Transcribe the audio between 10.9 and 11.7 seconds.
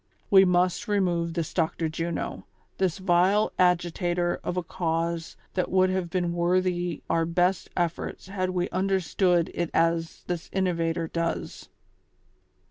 does."